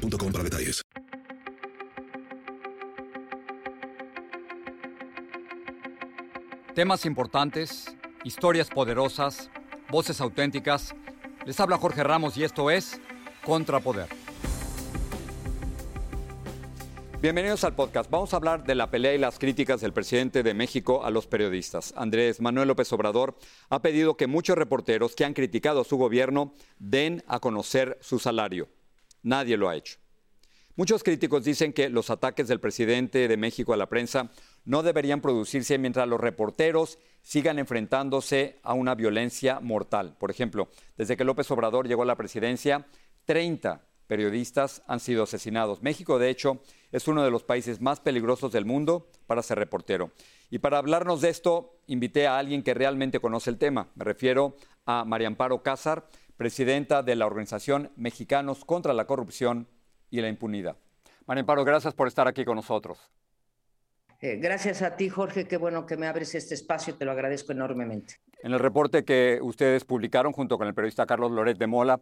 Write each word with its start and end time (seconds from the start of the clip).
para 0.00 0.44
detalles. 0.44 0.82
Temas 6.74 7.04
importantes, 7.04 7.94
historias 8.24 8.70
poderosas, 8.70 9.50
voces 9.90 10.20
auténticas. 10.20 10.94
Les 11.44 11.58
habla 11.60 11.76
Jorge 11.76 12.02
Ramos 12.02 12.36
y 12.36 12.44
esto 12.44 12.70
es 12.70 13.00
Contrapoder. 13.44 14.08
Bienvenidos 17.20 17.64
al 17.64 17.74
podcast. 17.74 18.10
Vamos 18.10 18.32
a 18.32 18.38
hablar 18.38 18.64
de 18.64 18.74
la 18.74 18.90
pelea 18.90 19.14
y 19.14 19.18
las 19.18 19.38
críticas 19.38 19.82
del 19.82 19.92
presidente 19.92 20.42
de 20.42 20.54
México 20.54 21.04
a 21.04 21.10
los 21.10 21.26
periodistas. 21.26 21.92
Andrés 21.94 22.40
Manuel 22.40 22.68
López 22.68 22.90
Obrador 22.94 23.36
ha 23.68 23.82
pedido 23.82 24.16
que 24.16 24.26
muchos 24.26 24.56
reporteros 24.56 25.14
que 25.14 25.26
han 25.26 25.34
criticado 25.34 25.82
a 25.82 25.84
su 25.84 25.98
gobierno 25.98 26.54
den 26.78 27.22
a 27.26 27.40
conocer 27.40 27.98
su 28.00 28.18
salario. 28.18 28.68
Nadie 29.22 29.56
lo 29.56 29.68
ha 29.68 29.76
hecho. 29.76 29.98
Muchos 30.76 31.02
críticos 31.02 31.44
dicen 31.44 31.72
que 31.72 31.90
los 31.90 32.10
ataques 32.10 32.48
del 32.48 32.60
presidente 32.60 33.28
de 33.28 33.36
México 33.36 33.72
a 33.74 33.76
la 33.76 33.88
prensa 33.88 34.30
no 34.64 34.82
deberían 34.82 35.20
producirse 35.20 35.78
mientras 35.78 36.08
los 36.08 36.20
reporteros 36.20 36.98
sigan 37.22 37.58
enfrentándose 37.58 38.60
a 38.62 38.72
una 38.72 38.94
violencia 38.94 39.60
mortal. 39.60 40.16
Por 40.18 40.30
ejemplo, 40.30 40.68
desde 40.96 41.16
que 41.16 41.24
López 41.24 41.50
Obrador 41.50 41.86
llegó 41.86 42.02
a 42.04 42.06
la 42.06 42.16
presidencia, 42.16 42.86
30 43.26 43.84
periodistas 44.06 44.82
han 44.86 45.00
sido 45.00 45.24
asesinados. 45.24 45.82
México, 45.82 46.18
de 46.18 46.30
hecho, 46.30 46.60
es 46.90 47.06
uno 47.06 47.22
de 47.22 47.30
los 47.30 47.44
países 47.44 47.80
más 47.80 48.00
peligrosos 48.00 48.50
del 48.50 48.64
mundo 48.64 49.08
para 49.26 49.42
ser 49.42 49.58
reportero. 49.58 50.10
Y 50.50 50.58
para 50.58 50.78
hablarnos 50.78 51.20
de 51.20 51.28
esto, 51.28 51.78
invité 51.86 52.26
a 52.26 52.38
alguien 52.38 52.62
que 52.62 52.74
realmente 52.74 53.20
conoce 53.20 53.50
el 53.50 53.58
tema. 53.58 53.88
Me 53.94 54.04
refiero 54.04 54.56
a 54.84 55.04
María 55.04 55.28
Amparo 55.28 55.62
Cázar, 55.62 56.08
presidenta 56.40 57.02
de 57.02 57.16
la 57.16 57.26
Organización 57.26 57.90
Mexicanos 57.96 58.64
contra 58.64 58.94
la 58.94 59.04
Corrupción 59.04 59.68
y 60.08 60.22
la 60.22 60.28
Impunidad. 60.30 60.78
María 61.26 61.42
Amparo, 61.42 61.66
gracias 61.66 61.92
por 61.92 62.08
estar 62.08 62.26
aquí 62.26 62.46
con 62.46 62.56
nosotros. 62.56 63.12
Eh, 64.22 64.36
gracias 64.36 64.80
a 64.80 64.96
ti, 64.96 65.10
Jorge. 65.10 65.46
Qué 65.46 65.58
bueno 65.58 65.84
que 65.84 65.98
me 65.98 66.06
abres 66.06 66.34
este 66.34 66.54
espacio. 66.54 66.94
Te 66.94 67.04
lo 67.04 67.12
agradezco 67.12 67.52
enormemente. 67.52 68.14
En 68.42 68.54
el 68.54 68.58
reporte 68.58 69.04
que 69.04 69.38
ustedes 69.42 69.84
publicaron 69.84 70.32
junto 70.32 70.56
con 70.56 70.66
el 70.66 70.72
periodista 70.72 71.04
Carlos 71.04 71.30
Loret 71.30 71.58
de 71.58 71.66
Mola, 71.66 72.00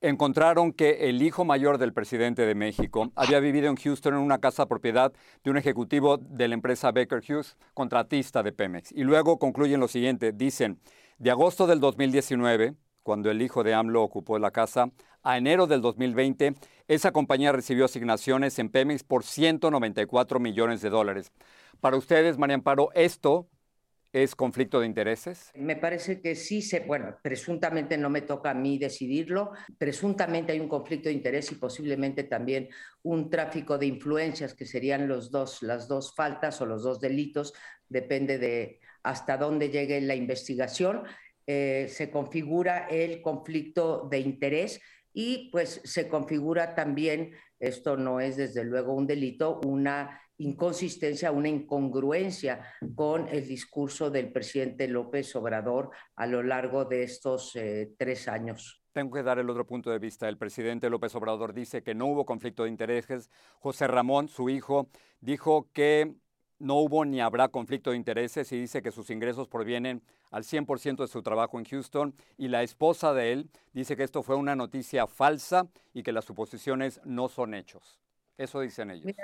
encontraron 0.00 0.72
que 0.72 1.08
el 1.08 1.22
hijo 1.22 1.44
mayor 1.44 1.78
del 1.78 1.92
presidente 1.92 2.46
de 2.46 2.56
México 2.56 3.12
había 3.14 3.38
vivido 3.38 3.68
en 3.68 3.76
Houston 3.76 4.14
en 4.14 4.20
una 4.20 4.38
casa 4.38 4.66
propiedad 4.66 5.12
de 5.44 5.50
un 5.52 5.56
ejecutivo 5.56 6.16
de 6.16 6.48
la 6.48 6.54
empresa 6.54 6.90
Baker 6.90 7.20
Hughes, 7.20 7.56
contratista 7.74 8.42
de 8.42 8.50
Pemex. 8.50 8.90
Y 8.90 9.04
luego 9.04 9.38
concluyen 9.38 9.78
lo 9.78 9.86
siguiente, 9.86 10.32
dicen, 10.32 10.80
de 11.18 11.30
agosto 11.30 11.68
del 11.68 11.78
2019 11.78 12.74
cuando 13.08 13.30
el 13.30 13.40
hijo 13.40 13.64
de 13.64 13.72
AMLO 13.72 14.02
ocupó 14.02 14.38
la 14.38 14.50
casa, 14.50 14.90
a 15.22 15.38
enero 15.38 15.66
del 15.66 15.80
2020, 15.80 16.52
esa 16.88 17.10
compañía 17.10 17.52
recibió 17.52 17.86
asignaciones 17.86 18.58
en 18.58 18.68
Pemex 18.68 19.02
por 19.02 19.24
194 19.24 20.38
millones 20.38 20.82
de 20.82 20.90
dólares. 20.90 21.32
Para 21.80 21.96
ustedes, 21.96 22.36
María 22.36 22.56
Amparo, 22.56 22.90
¿esto 22.92 23.48
es 24.12 24.34
conflicto 24.34 24.80
de 24.80 24.86
intereses? 24.88 25.50
Me 25.54 25.76
parece 25.76 26.20
que 26.20 26.34
sí 26.34 26.60
se, 26.60 26.80
bueno, 26.80 27.16
presuntamente 27.22 27.96
no 27.96 28.10
me 28.10 28.20
toca 28.20 28.50
a 28.50 28.54
mí 28.54 28.76
decidirlo, 28.76 29.52
presuntamente 29.78 30.52
hay 30.52 30.60
un 30.60 30.68
conflicto 30.68 31.08
de 31.08 31.14
interés 31.14 31.50
y 31.50 31.54
posiblemente 31.54 32.24
también 32.24 32.68
un 33.04 33.30
tráfico 33.30 33.78
de 33.78 33.86
influencias 33.86 34.52
que 34.52 34.66
serían 34.66 35.08
los 35.08 35.30
dos, 35.30 35.62
las 35.62 35.88
dos 35.88 36.14
faltas 36.14 36.60
o 36.60 36.66
los 36.66 36.82
dos 36.82 37.00
delitos, 37.00 37.54
depende 37.88 38.36
de 38.36 38.80
hasta 39.02 39.38
dónde 39.38 39.70
llegue 39.70 39.98
la 40.02 40.14
investigación. 40.14 41.04
Eh, 41.50 41.86
se 41.88 42.10
configura 42.10 42.88
el 42.88 43.22
conflicto 43.22 44.06
de 44.10 44.18
interés 44.18 44.82
y 45.14 45.48
pues 45.50 45.80
se 45.82 46.06
configura 46.06 46.74
también, 46.74 47.32
esto 47.58 47.96
no 47.96 48.20
es 48.20 48.36
desde 48.36 48.64
luego 48.64 48.92
un 48.92 49.06
delito, 49.06 49.58
una 49.64 50.20
inconsistencia, 50.36 51.32
una 51.32 51.48
incongruencia 51.48 52.66
con 52.94 53.28
el 53.28 53.48
discurso 53.48 54.10
del 54.10 54.30
presidente 54.30 54.88
López 54.88 55.34
Obrador 55.36 55.88
a 56.16 56.26
lo 56.26 56.42
largo 56.42 56.84
de 56.84 57.04
estos 57.04 57.56
eh, 57.56 57.94
tres 57.96 58.28
años. 58.28 58.82
Tengo 58.92 59.12
que 59.12 59.22
dar 59.22 59.38
el 59.38 59.48
otro 59.48 59.66
punto 59.66 59.90
de 59.90 59.98
vista. 59.98 60.28
El 60.28 60.36
presidente 60.36 60.90
López 60.90 61.14
Obrador 61.14 61.54
dice 61.54 61.82
que 61.82 61.94
no 61.94 62.08
hubo 62.08 62.26
conflicto 62.26 62.64
de 62.64 62.68
intereses. 62.68 63.30
José 63.58 63.86
Ramón, 63.86 64.28
su 64.28 64.50
hijo, 64.50 64.90
dijo 65.22 65.70
que 65.72 66.14
no 66.58 66.76
hubo 66.76 67.04
ni 67.04 67.20
habrá 67.20 67.48
conflicto 67.48 67.90
de 67.90 67.96
intereses 67.96 68.50
y 68.52 68.60
dice 68.60 68.82
que 68.82 68.90
sus 68.90 69.10
ingresos 69.10 69.48
provienen 69.48 70.02
al 70.30 70.44
100% 70.44 70.96
de 70.96 71.08
su 71.08 71.22
trabajo 71.22 71.58
en 71.58 71.64
Houston 71.64 72.14
y 72.36 72.48
la 72.48 72.62
esposa 72.62 73.14
de 73.14 73.32
él 73.32 73.50
dice 73.72 73.96
que 73.96 74.02
esto 74.02 74.22
fue 74.22 74.36
una 74.36 74.56
noticia 74.56 75.06
falsa 75.06 75.68
y 75.94 76.02
que 76.02 76.12
las 76.12 76.24
suposiciones 76.24 77.00
no 77.04 77.28
son 77.28 77.54
hechos. 77.54 78.00
Eso 78.36 78.60
dicen 78.60 78.90
ellos. 78.90 79.14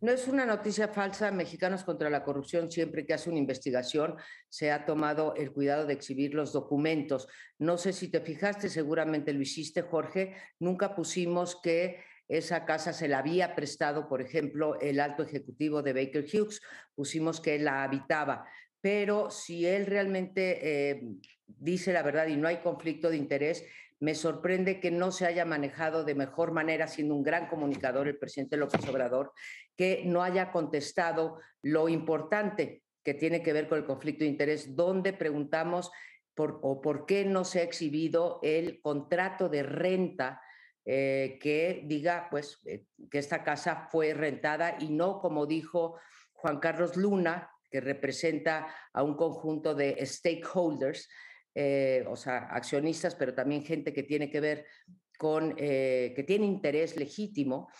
no 0.00 0.12
es 0.12 0.28
una 0.28 0.44
noticia 0.44 0.88
falsa. 0.88 1.30
Mexicanos 1.30 1.84
contra 1.84 2.10
la 2.10 2.24
corrupción, 2.24 2.70
siempre 2.70 3.06
que 3.06 3.14
hace 3.14 3.30
una 3.30 3.38
investigación, 3.38 4.16
se 4.48 4.70
ha 4.70 4.84
tomado 4.84 5.34
el 5.34 5.52
cuidado 5.52 5.86
de 5.86 5.94
exhibir 5.94 6.34
los 6.34 6.52
documentos. 6.52 7.28
No 7.58 7.78
sé 7.78 7.92
si 7.92 8.08
te 8.08 8.20
fijaste, 8.20 8.68
seguramente 8.68 9.32
lo 9.32 9.40
hiciste, 9.40 9.82
Jorge. 9.82 10.34
Nunca 10.58 10.94
pusimos 10.94 11.58
que 11.62 12.00
esa 12.28 12.64
casa 12.64 12.92
se 12.92 13.08
la 13.08 13.18
había 13.18 13.54
prestado, 13.54 14.08
por 14.08 14.22
ejemplo, 14.22 14.80
el 14.80 15.00
alto 15.00 15.22
ejecutivo 15.22 15.82
de 15.82 15.92
Baker 15.92 16.24
Hughes, 16.24 16.60
pusimos 16.94 17.40
que 17.40 17.56
él 17.56 17.64
la 17.64 17.82
habitaba, 17.82 18.46
pero 18.80 19.30
si 19.30 19.66
él 19.66 19.86
realmente 19.86 20.90
eh, 20.90 21.02
dice 21.46 21.92
la 21.92 22.02
verdad 22.02 22.26
y 22.26 22.36
no 22.36 22.48
hay 22.48 22.58
conflicto 22.58 23.10
de 23.10 23.16
interés, 23.16 23.64
me 24.00 24.14
sorprende 24.14 24.80
que 24.80 24.90
no 24.90 25.12
se 25.12 25.24
haya 25.24 25.44
manejado 25.44 26.04
de 26.04 26.14
mejor 26.14 26.52
manera, 26.52 26.86
siendo 26.88 27.14
un 27.14 27.22
gran 27.22 27.48
comunicador 27.48 28.08
el 28.08 28.18
presidente 28.18 28.56
López 28.56 28.86
Obrador, 28.88 29.32
que 29.76 30.02
no 30.04 30.22
haya 30.22 30.50
contestado 30.52 31.38
lo 31.62 31.88
importante 31.88 32.82
que 33.02 33.14
tiene 33.14 33.42
que 33.42 33.52
ver 33.52 33.68
con 33.68 33.78
el 33.78 33.86
conflicto 33.86 34.24
de 34.24 34.30
interés, 34.30 34.76
donde 34.76 35.12
preguntamos 35.12 35.90
o 36.36 36.80
por 36.80 37.06
qué 37.06 37.24
no 37.24 37.44
se 37.44 37.60
ha 37.60 37.62
exhibido 37.62 38.40
el 38.42 38.80
contrato 38.82 39.48
de 39.48 39.62
renta 39.62 40.40
eh, 40.86 41.38
que 41.40 41.82
diga 41.86 42.28
pues 42.30 42.60
eh, 42.66 42.84
que 43.10 43.18
esta 43.18 43.42
casa 43.42 43.88
fue 43.90 44.12
rentada 44.12 44.76
y 44.78 44.90
no 44.90 45.18
como 45.18 45.46
dijo 45.46 45.98
Juan 46.34 46.58
Carlos 46.58 46.96
Luna, 46.96 47.50
que 47.70 47.80
representa 47.80 48.66
a 48.92 49.02
un 49.02 49.16
conjunto 49.16 49.74
de 49.74 50.04
stakeholders, 50.04 51.08
eh, 51.54 52.04
o 52.06 52.16
sea, 52.16 52.48
accionistas, 52.50 53.14
pero 53.14 53.32
también 53.32 53.64
gente 53.64 53.94
que 53.94 54.02
tiene 54.02 54.30
que 54.30 54.40
ver 54.40 54.66
con, 55.16 55.56
que 55.56 56.24
tiene 56.26 56.44
interés 56.44 56.96
legítimo, 56.96 57.70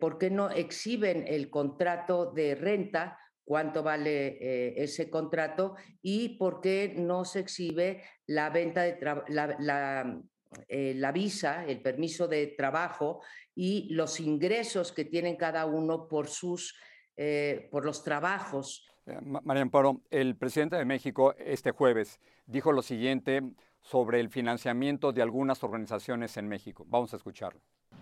¿por 0.00 0.18
qué 0.18 0.30
no 0.30 0.50
exhiben 0.50 1.24
el 1.28 1.48
contrato 1.48 2.32
de 2.32 2.54
renta? 2.54 3.18
cuánto 3.44 3.82
vale 3.82 4.80
ese 4.80 5.10
contrato 5.10 5.74
y 6.00 6.38
por 6.38 6.60
qué 6.60 6.94
no 6.96 7.24
se 7.24 7.40
exhibe 7.40 8.02
la 8.24 8.50
venta 8.50 8.82
de 8.82 8.98
la, 9.28 10.22
eh, 10.68 10.94
la 10.96 11.12
visa, 11.12 11.64
el 11.64 11.80
permiso 11.80 12.28
de 12.28 12.48
trabajo 12.48 13.20
y 13.54 13.92
los 13.94 14.20
ingresos 14.20 14.92
que 14.92 15.04
tienen 15.04 15.36
cada 15.36 15.66
uno 15.66 16.08
por 16.08 16.28
sus 16.28 16.74
eh, 17.16 17.68
por 17.70 17.84
los 17.84 18.02
trabajos. 18.02 18.86
Eh, 19.04 19.18
María 19.20 19.62
Amparo, 19.62 20.00
el 20.10 20.34
presidente 20.36 20.76
de 20.76 20.84
México 20.84 21.34
este 21.38 21.70
jueves 21.70 22.18
dijo 22.46 22.72
lo 22.72 22.80
siguiente 22.80 23.42
sobre 23.82 24.20
el 24.20 24.30
financiamiento 24.30 25.12
de 25.12 25.20
algunas 25.20 25.62
organizaciones 25.62 26.36
en 26.38 26.48
México. 26.48 26.86
Vamos 26.88 27.12
a 27.12 27.16
escucharlo. 27.16 27.60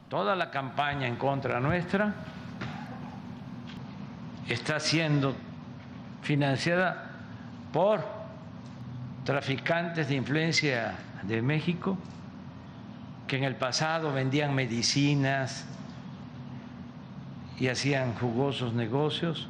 Toda 0.09 0.37
la 0.37 0.51
campaña 0.51 1.09
en 1.09 1.17
contra 1.17 1.59
nuestra 1.59 2.15
está 4.49 4.79
siendo 4.79 5.35
financiada 6.23 7.11
por 7.73 8.01
traficantes 9.25 10.09
de 10.09 10.15
influencia 10.15 10.97
de 11.25 11.43
México 11.43 11.99
que 13.31 13.37
en 13.37 13.45
el 13.45 13.55
pasado 13.55 14.13
vendían 14.13 14.57
medicinas 14.57 15.65
y 17.61 17.69
hacían 17.69 18.17
jugosos 18.17 18.75
negocios, 18.75 19.49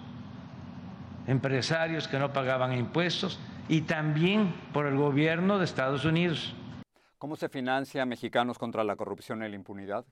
empresarios 1.27 2.07
que 2.07 2.19
no 2.19 2.31
pagaban 2.31 2.75
impuestos 2.75 3.41
y 3.71 3.81
también 3.81 4.53
por 4.75 4.85
el 4.85 4.99
gobierno 4.99 5.59
de 5.59 5.65
Estados 5.65 6.05
Unidos. 6.05 6.55
¿Cómo 7.17 7.37
se 7.37 7.49
financia 7.49 8.05
Mexicanos 8.05 8.59
contra 8.59 8.85
la 8.85 8.97
corrupción 8.97 9.43
y 9.43 9.49
la 9.49 9.57
impunidad? 9.57 10.05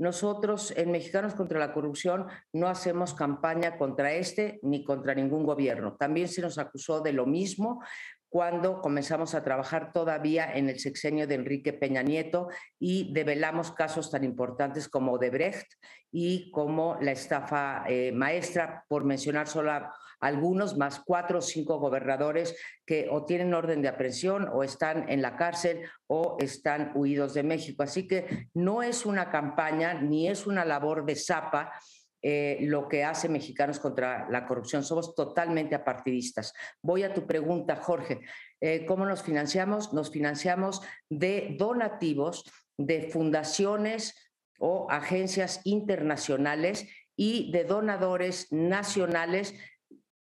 nosotros 0.00 0.72
en 0.78 0.92
Mexicanos 0.92 1.34
contra 1.34 1.58
la 1.58 1.74
Corrupción 1.74 2.26
no 2.54 2.68
hacemos 2.68 3.12
campaña 3.12 3.76
contra 3.76 4.12
este 4.12 4.58
ni 4.62 4.82
contra 4.82 5.14
ningún 5.14 5.44
gobierno. 5.44 5.92
También 5.92 6.26
se 6.26 6.40
nos 6.40 6.56
acusó 6.56 7.02
de 7.02 7.12
lo 7.12 7.26
mismo 7.26 7.82
cuando 8.30 8.80
comenzamos 8.80 9.34
a 9.34 9.42
trabajar 9.42 9.92
todavía 9.92 10.50
en 10.54 10.68
el 10.68 10.78
sexenio 10.78 11.26
de 11.26 11.34
Enrique 11.34 11.72
Peña 11.72 12.02
Nieto 12.02 12.48
y 12.78 13.12
develamos 13.12 13.72
casos 13.72 14.10
tan 14.10 14.22
importantes 14.22 14.88
como 14.88 15.12
Odebrecht 15.12 15.66
y 16.12 16.50
como 16.52 16.96
la 17.00 17.10
estafa 17.10 17.84
eh, 17.88 18.12
maestra, 18.12 18.84
por 18.88 19.04
mencionar 19.04 19.48
solo 19.48 19.72
algunos, 20.20 20.76
más 20.76 21.00
cuatro 21.04 21.38
o 21.38 21.42
cinco 21.42 21.78
gobernadores 21.78 22.56
que 22.86 23.08
o 23.10 23.24
tienen 23.24 23.52
orden 23.52 23.82
de 23.82 23.88
aprehensión 23.88 24.48
o 24.52 24.62
están 24.62 25.08
en 25.08 25.22
la 25.22 25.36
cárcel 25.36 25.82
o 26.06 26.36
están 26.38 26.92
huidos 26.94 27.34
de 27.34 27.42
México. 27.42 27.82
Así 27.82 28.06
que 28.06 28.48
no 28.54 28.82
es 28.82 29.06
una 29.06 29.30
campaña 29.30 29.94
ni 29.94 30.28
es 30.28 30.46
una 30.46 30.64
labor 30.64 31.04
de 31.04 31.16
zapa 31.16 31.72
eh, 32.22 32.58
lo 32.62 32.88
que 32.88 33.04
hace 33.04 33.28
Mexicanos 33.28 33.78
contra 33.78 34.28
la 34.30 34.46
corrupción. 34.46 34.84
Somos 34.84 35.14
totalmente 35.14 35.74
apartidistas. 35.74 36.52
Voy 36.82 37.02
a 37.02 37.14
tu 37.14 37.26
pregunta, 37.26 37.76
Jorge. 37.76 38.20
Eh, 38.60 38.84
¿Cómo 38.86 39.06
nos 39.06 39.22
financiamos? 39.22 39.92
Nos 39.92 40.10
financiamos 40.10 40.82
de 41.08 41.56
donativos 41.58 42.44
de 42.76 43.10
fundaciones 43.10 44.14
o 44.58 44.90
agencias 44.90 45.60
internacionales 45.64 46.88
y 47.16 47.50
de 47.52 47.64
donadores 47.64 48.50
nacionales 48.50 49.54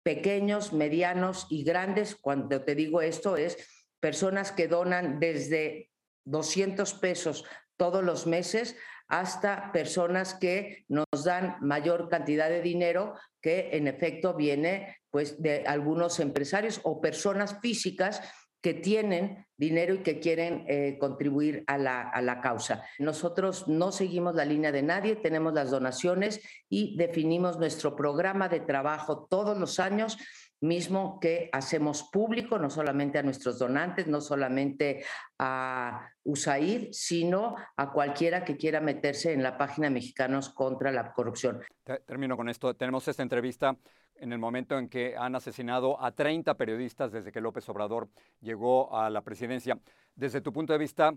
pequeños, 0.02 0.72
medianos 0.72 1.46
y 1.50 1.64
grandes. 1.64 2.16
Cuando 2.16 2.62
te 2.62 2.74
digo 2.74 3.00
esto 3.00 3.36
es 3.36 3.56
personas 4.00 4.52
que 4.52 4.68
donan 4.68 5.20
desde 5.20 5.90
200 6.24 6.94
pesos 6.94 7.44
todos 7.76 8.04
los 8.04 8.26
meses 8.26 8.76
hasta 9.12 9.70
personas 9.72 10.32
que 10.32 10.86
nos 10.88 11.24
dan 11.24 11.56
mayor 11.60 12.08
cantidad 12.08 12.48
de 12.48 12.62
dinero 12.62 13.14
que 13.42 13.68
en 13.72 13.86
efecto 13.86 14.32
viene 14.32 14.96
pues 15.10 15.42
de 15.42 15.64
algunos 15.66 16.18
empresarios 16.18 16.80
o 16.82 16.98
personas 17.02 17.60
físicas 17.60 18.22
que 18.62 18.72
tienen 18.72 19.46
dinero 19.58 19.92
y 19.92 19.98
que 19.98 20.18
quieren 20.18 20.64
eh, 20.66 20.96
contribuir 20.98 21.62
a 21.66 21.76
la, 21.76 22.08
a 22.08 22.22
la 22.22 22.40
causa. 22.40 22.86
Nosotros 22.98 23.68
no 23.68 23.92
seguimos 23.92 24.34
la 24.34 24.46
línea 24.46 24.72
de 24.72 24.82
nadie, 24.82 25.16
tenemos 25.16 25.52
las 25.52 25.70
donaciones 25.70 26.40
y 26.70 26.96
definimos 26.96 27.58
nuestro 27.58 27.94
programa 27.94 28.48
de 28.48 28.60
trabajo 28.60 29.26
todos 29.28 29.58
los 29.58 29.78
años 29.78 30.16
mismo 30.62 31.18
que 31.20 31.50
hacemos 31.52 32.04
público, 32.04 32.58
no 32.58 32.70
solamente 32.70 33.18
a 33.18 33.22
nuestros 33.22 33.58
donantes, 33.58 34.06
no 34.06 34.20
solamente 34.20 35.04
a 35.38 36.08
USAID, 36.24 36.88
sino 36.92 37.56
a 37.76 37.92
cualquiera 37.92 38.44
que 38.44 38.56
quiera 38.56 38.80
meterse 38.80 39.32
en 39.32 39.42
la 39.42 39.58
página 39.58 39.90
Mexicanos 39.90 40.48
contra 40.50 40.92
la 40.92 41.12
Corrupción. 41.12 41.60
Termino 42.06 42.36
con 42.36 42.48
esto. 42.48 42.74
Tenemos 42.74 43.06
esta 43.08 43.22
entrevista 43.22 43.76
en 44.14 44.32
el 44.32 44.38
momento 44.38 44.78
en 44.78 44.88
que 44.88 45.16
han 45.16 45.34
asesinado 45.34 46.00
a 46.00 46.12
30 46.12 46.54
periodistas 46.56 47.10
desde 47.10 47.32
que 47.32 47.40
López 47.40 47.68
Obrador 47.68 48.08
llegó 48.40 48.96
a 48.96 49.10
la 49.10 49.22
presidencia. 49.22 49.78
Desde 50.14 50.40
tu 50.40 50.52
punto 50.52 50.72
de 50.72 50.78
vista, 50.78 51.12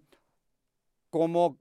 ¿cómo 1.11 1.59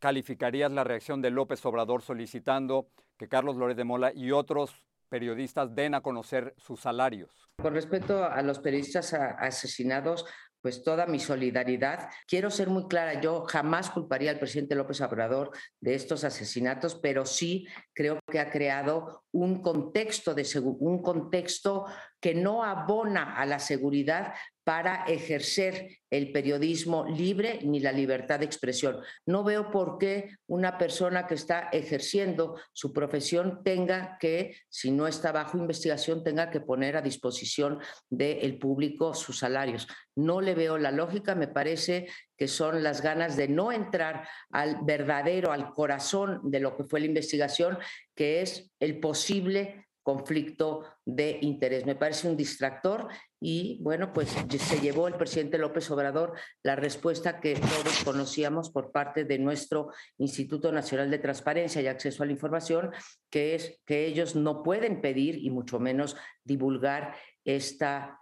calificarías 0.00 0.72
la 0.72 0.82
reacción 0.82 1.22
de 1.22 1.30
López 1.30 1.64
Obrador 1.64 2.02
solicitando 2.02 2.88
que 3.16 3.28
Carlos 3.28 3.56
Lórez 3.56 3.76
de 3.76 3.84
Mola 3.84 4.12
y 4.12 4.32
otros 4.32 4.84
periodistas 5.08 5.74
den 5.74 5.94
a 5.94 6.00
conocer 6.00 6.54
sus 6.58 6.80
salarios. 6.80 7.48
Con 7.60 7.74
respecto 7.74 8.24
a 8.24 8.40
los 8.42 8.60
periodistas 8.60 9.12
asesinados, 9.14 10.24
pues 10.60 10.82
toda 10.82 11.06
mi 11.06 11.20
solidaridad. 11.20 12.08
Quiero 12.26 12.50
ser 12.50 12.68
muy 12.68 12.88
clara, 12.88 13.20
yo 13.20 13.44
jamás 13.46 13.90
culparía 13.90 14.30
al 14.30 14.38
presidente 14.38 14.74
López 14.74 15.00
Obrador 15.00 15.50
de 15.80 15.94
estos 15.94 16.24
asesinatos, 16.24 16.96
pero 16.96 17.24
sí 17.24 17.66
creo 17.92 18.18
que 18.30 18.40
ha 18.40 18.50
creado 18.50 19.24
un 19.32 19.62
contexto 19.62 20.34
de 20.34 20.46
un 20.60 21.02
contexto 21.02 21.86
que 22.20 22.34
no 22.34 22.64
abona 22.64 23.36
a 23.36 23.46
la 23.46 23.60
seguridad 23.60 24.34
para 24.68 25.04
ejercer 25.06 25.96
el 26.10 26.30
periodismo 26.30 27.06
libre 27.06 27.58
ni 27.64 27.80
la 27.80 27.90
libertad 27.90 28.40
de 28.40 28.44
expresión. 28.44 28.98
No 29.24 29.42
veo 29.42 29.70
por 29.70 29.96
qué 29.96 30.36
una 30.46 30.76
persona 30.76 31.26
que 31.26 31.36
está 31.36 31.70
ejerciendo 31.72 32.60
su 32.74 32.92
profesión 32.92 33.62
tenga 33.64 34.18
que, 34.20 34.58
si 34.68 34.90
no 34.90 35.06
está 35.06 35.32
bajo 35.32 35.56
investigación, 35.56 36.22
tenga 36.22 36.50
que 36.50 36.60
poner 36.60 36.98
a 36.98 37.00
disposición 37.00 37.78
del 38.10 38.58
público 38.58 39.14
sus 39.14 39.38
salarios. 39.38 39.88
No 40.14 40.42
le 40.42 40.54
veo 40.54 40.76
la 40.76 40.90
lógica, 40.90 41.34
me 41.34 41.48
parece 41.48 42.06
que 42.36 42.46
son 42.46 42.82
las 42.82 43.00
ganas 43.00 43.38
de 43.38 43.48
no 43.48 43.72
entrar 43.72 44.28
al 44.50 44.80
verdadero, 44.82 45.50
al 45.50 45.72
corazón 45.72 46.42
de 46.44 46.60
lo 46.60 46.76
que 46.76 46.84
fue 46.84 47.00
la 47.00 47.06
investigación, 47.06 47.78
que 48.14 48.42
es 48.42 48.70
el 48.80 49.00
posible 49.00 49.87
conflicto 50.02 50.84
de 51.04 51.38
interés. 51.42 51.84
Me 51.84 51.94
parece 51.94 52.28
un 52.28 52.36
distractor 52.36 53.08
y 53.40 53.78
bueno, 53.82 54.12
pues 54.12 54.30
se 54.30 54.80
llevó 54.80 55.06
el 55.06 55.14
presidente 55.14 55.58
López 55.58 55.90
Obrador 55.90 56.34
la 56.62 56.76
respuesta 56.76 57.40
que 57.40 57.54
todos 57.54 58.04
conocíamos 58.04 58.70
por 58.70 58.90
parte 58.90 59.24
de 59.24 59.38
nuestro 59.38 59.90
Instituto 60.18 60.72
Nacional 60.72 61.10
de 61.10 61.18
Transparencia 61.18 61.82
y 61.82 61.86
Acceso 61.86 62.22
a 62.22 62.26
la 62.26 62.32
Información, 62.32 62.90
que 63.30 63.54
es 63.54 63.80
que 63.84 64.06
ellos 64.06 64.34
no 64.34 64.62
pueden 64.62 65.00
pedir 65.00 65.36
y 65.36 65.50
mucho 65.50 65.78
menos 65.78 66.16
divulgar 66.42 67.14
esta, 67.44 68.18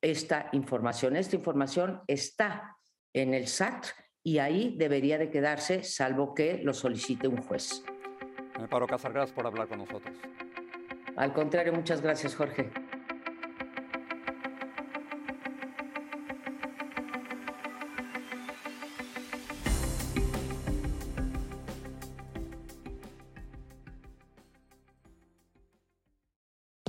esta 0.00 0.48
información. 0.52 1.16
Esta 1.16 1.36
información 1.36 2.02
está 2.06 2.76
en 3.12 3.34
el 3.34 3.46
SAT 3.46 3.86
y 4.22 4.38
ahí 4.38 4.74
debería 4.76 5.18
de 5.18 5.30
quedarse, 5.30 5.84
salvo 5.84 6.34
que 6.34 6.58
lo 6.62 6.74
solicite 6.74 7.28
un 7.28 7.42
juez. 7.42 7.84
Me 8.58 8.68
paro 8.68 8.86
Casar, 8.86 9.12
gracias 9.12 9.34
por 9.34 9.46
hablar 9.46 9.68
con 9.68 9.78
nosotros. 9.78 10.14
Al 11.16 11.32
contrario, 11.32 11.72
muchas 11.72 12.02
gracias, 12.02 12.34
Jorge. 12.36 12.70